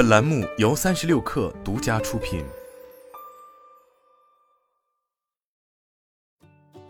[0.00, 2.42] 本栏目由三十六氪独家出品。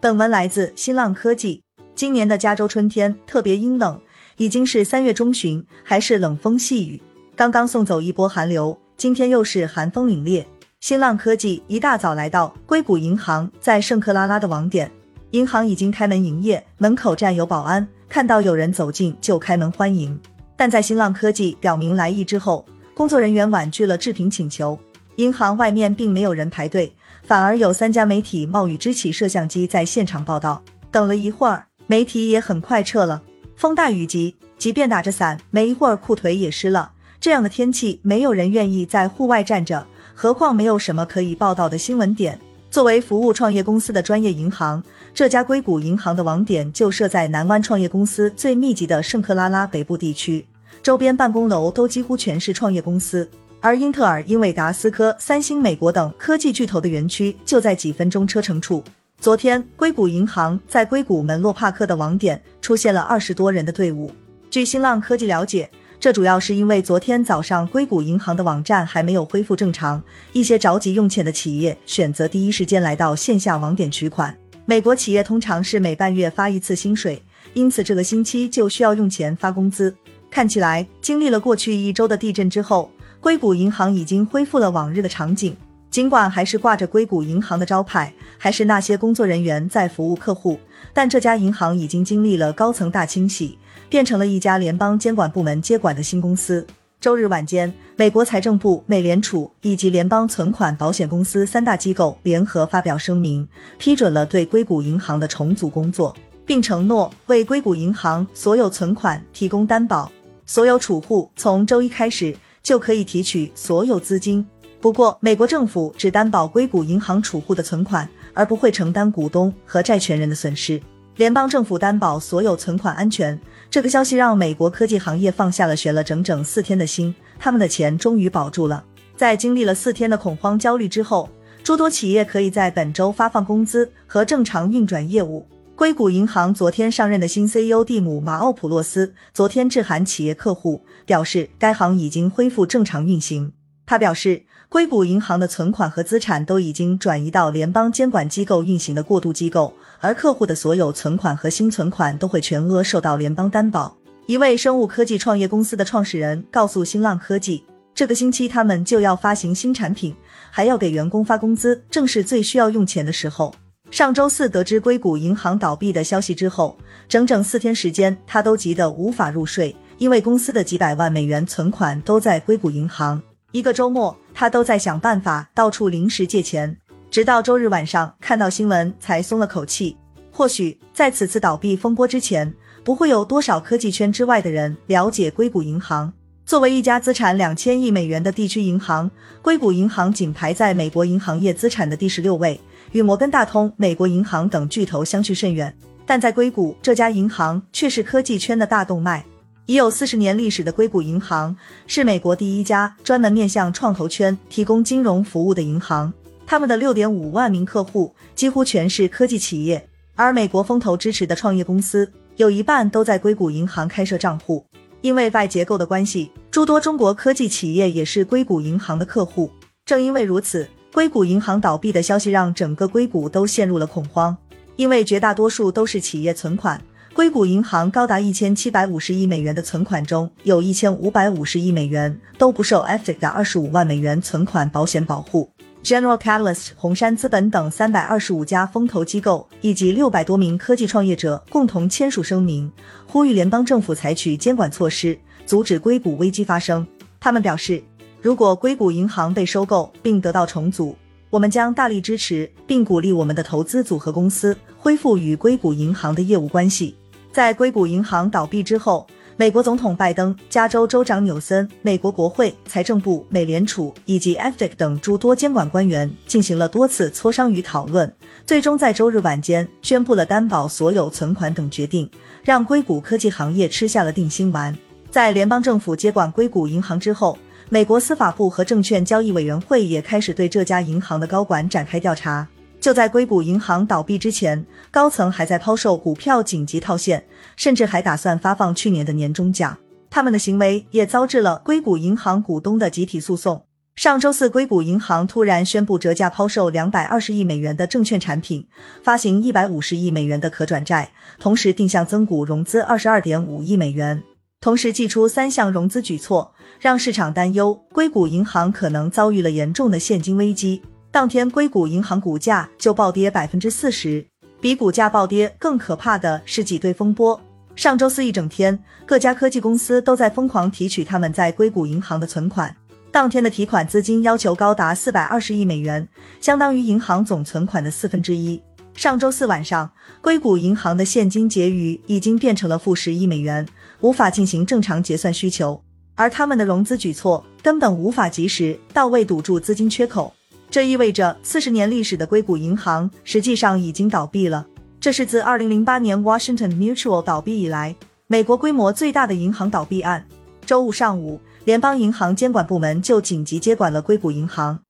[0.00, 1.64] 本文来自新浪科技。
[1.96, 4.00] 今年的加州春天特别阴冷，
[4.36, 7.02] 已经是三月中旬，还是冷风细雨。
[7.34, 10.46] 刚刚送走一波寒流，今天又是寒风凛冽。
[10.78, 14.88] 新浪科技一大早来到硅谷银行在圣克拉拉的网点，
[15.32, 20.16] 银行已经开门营业，门口站有保安，看到有人走近就开门欢迎。
[20.56, 22.64] 但在新浪科技表明来意之后，
[23.00, 24.78] 工作人员婉拒了置评请求。
[25.16, 30.62] 银行外面并没有人排队，反而有三家媒体冒雨支起摄像机在现场报道。
[30.90, 33.22] 等了一会儿，媒体也很快撤了。
[33.56, 36.92] 风大雨急，即便打着伞，没一会儿裤腿也湿了。
[37.18, 42.38] 这样的天气，没有人愿意在户外站着，何况没有什么可以报道的新闻点。
[42.70, 50.44] 作为服务创业公司的专业银行，这家硅谷银行的网点就设在南湾创业公司最密集的圣克拉拉北部地区。
[50.82, 53.28] 周边办公楼都几乎全是创业公司，
[53.60, 58.82] 而英特尔、英伟达、思科、三星、美国等科技巨头的园区就在几分钟车程处。
[59.20, 64.10] 昨天，硅谷银行在硅谷门洛帕克的网点出现了二十多人的队伍。
[64.48, 74.34] 据新浪科技了解，这主要是因为昨天早上硅谷银行的网站还没有恢复正常，一些着急用钱的企业选择第一时间来到线下网点取款。
[74.64, 77.22] 美国企业通常是每半月发一次薪水，
[77.52, 79.94] 因此这个星期就需要用钱发工资。
[80.30, 85.56] 看起来，经历了过去一周的地震之后，硅谷银行已经恢复了往日的场景。
[85.90, 90.56] 尽管还是挂着硅谷银行的招牌，还是那些工作人员在服务客户，
[90.92, 96.64] 但这家银行已经经历了高层大清洗，变成了一家联邦监管部门接管的新公司。
[97.00, 106.14] 周日晚间，美国财政部、美联储以及联邦存款保险公司三大机构联合发表声明，批准了对硅谷银行的重组工作，
[106.46, 110.12] 并承诺为硅谷银行所有存款提供担保。
[110.50, 114.44] 所有储户从周一开始就可以提取所有资金，
[114.80, 120.82] 不过美国政府只担保硅谷银行储户的存款，而不会承担股东和债权人的损失。
[121.14, 123.40] 联邦政府担保所有存款安全，
[123.70, 128.84] 这个消息让美国科技行业放下了悬了整整四天的心，他们的钱终于保住了。
[129.16, 131.28] 在经历了四天的恐慌焦虑之后，
[131.62, 135.46] 诸多企业可以在本周发放工资和正常运转业务。
[135.80, 143.50] 硅谷银行昨天上任的新 CEO 蒂姆·马奥普洛斯昨天致函企业客户，表示该行已经恢复正常运行。
[143.86, 153.96] 他表示，硅谷银行的存款和资产都已经转移到联邦监管机构运行的过渡机构，而客户的所有存款和新存款都会全额受到联邦担保。
[154.26, 157.64] 一位生物科技创业公司的创始人告诉新浪科技，
[157.94, 160.14] 这个星期他们就要发行新产品，
[160.50, 163.54] 还要给员工发工资，正是最需要用钱的时候。
[163.90, 166.78] 上周四得知硅谷银行倒闭的消息之后，
[167.08, 173.20] 整整四天时间，他都急得无法入睡，因为公司的几百万美元存款都在硅谷银行。
[173.50, 176.76] 一个周末，他都在想办法到处临时借钱，
[177.10, 179.96] 直到周日晚上看到新闻才松了口气。
[180.30, 186.12] 或许在此次倒闭风波之前，不会有多少科技圈之外的人了解硅谷银行。
[186.46, 189.10] 作为一家资产两千亿美元的地区银行，
[189.42, 192.60] 硅谷银行仅排在美国银行业资产的第十六位。
[192.92, 195.74] 与摩根大通、美国银行等巨头相去甚远，
[196.04, 199.24] 但在硅谷，这家银行却是科技圈的大动脉。
[199.66, 201.56] 已有四十年历史的硅谷银行
[201.86, 206.12] 是美国第一家专门面向创投圈提供金融服务的银行。
[206.44, 214.66] 他们的六点五万名客户几乎全是科技企业，而美国风投支持的创业公司有一半都在硅谷银行开设账户。
[215.02, 219.48] 因为外结构的关系，诸多中国科技企业也是硅谷银行的客户。
[219.86, 220.66] 正因为如此。
[220.92, 224.36] 硅谷银行倒闭的消息让整个硅谷都陷入了恐慌，
[224.74, 226.80] 因为绝大多数都是企业存款。
[227.14, 235.48] 硅谷银行高达一千七百五十亿美元的存款中，有一千五百五十亿美元都不受 FDIC 的二十五万美元存款保险保护。
[235.82, 242.70] General Catalyst、红杉资本等三百二十五家风投机构以及六百多名科技创业者共同签署声明，
[243.06, 246.86] 呼吁联邦政府采取监管措施，阻止硅谷危机发生。
[247.20, 247.82] 他们表示。
[248.22, 250.94] 如果硅谷银行被收购并得到重组，
[251.30, 256.94] 我们将大力支持并鼓励我们的投资组合公司恢复与硅谷银行的业务关系。
[257.32, 259.06] 在硅谷银行倒闭之后，
[259.38, 268.12] 美国总统拜登、加州州长纽森、美国国会、财政部、美联储以及 FDIC 等诸多监管官员进行了多次磋商与讨论，
[268.44, 272.10] 最终在周日晚间宣布了担保所有存款等决定，
[272.44, 274.76] 让硅谷科技行业吃下了定心丸。
[275.10, 277.38] 在联邦政府接管硅谷银行之后。
[277.72, 282.48] 美国司法部和证券交易委员会也开始对这家银行的高管展开调查。
[282.80, 287.24] 就在硅谷银行倒闭之前，高层还在抛售股票紧急套现，
[287.54, 289.78] 甚至还打算发放去年的年终奖。
[290.10, 293.64] 他们的行为也遭致了硅谷银行股东的集体诉讼。
[293.94, 298.66] 上周四，硅谷银行突然宣布折价抛售两百二十亿美元的证券产品，
[299.04, 304.20] 发行一百五十亿美元的可转债，同时定向增股融资二十二点五亿美元，
[304.62, 310.82] 同时祭出三项融资举措，让市场担忧硅谷银行可能遭遇了严重的现金危机。
[311.10, 314.22] 当天，硅谷银行股价就暴跌百分之四十。
[314.60, 317.40] 比股价暴跌更可怕的是挤兑风波。
[317.74, 322.76] 上周四一整天，各家科技公司都在疯狂提取他们在硅谷银行的存款。
[323.10, 326.06] 当天的提款资金要求高达四百二十亿美元，
[326.38, 328.62] 相当于银行总存款的四分之一。
[329.00, 333.66] 上周四晚上，硅谷银行的现金结余已经变成了负十亿美元，
[334.02, 335.82] 无法进行正常结算需求。
[336.16, 340.30] 而他们的融资举措根本无法及时到位堵住资金缺口。
[340.70, 344.66] 这意味着四十年历史的硅谷银行实际上已经倒闭了。
[345.00, 350.26] 这是自二零零八年 Washington Mutual 倒闭以来，美国规模最大的银行倒闭案。
[350.66, 354.80] 周五上午，联邦银行监管部门就紧急接管了硅谷银行。